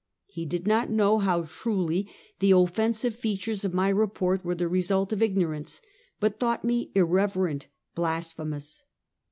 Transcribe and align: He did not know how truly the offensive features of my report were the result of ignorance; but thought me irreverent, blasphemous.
He 0.25 0.47
did 0.47 0.65
not 0.65 0.89
know 0.89 1.19
how 1.19 1.43
truly 1.43 2.09
the 2.39 2.53
offensive 2.53 3.13
features 3.13 3.63
of 3.63 3.71
my 3.71 3.89
report 3.89 4.43
were 4.43 4.55
the 4.55 4.67
result 4.67 5.13
of 5.13 5.21
ignorance; 5.21 5.79
but 6.19 6.39
thought 6.39 6.63
me 6.63 6.91
irreverent, 6.95 7.67
blasphemous. 7.93 8.81